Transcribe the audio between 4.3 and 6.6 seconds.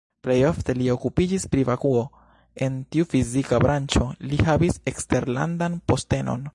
li havis eksterlandan postenon.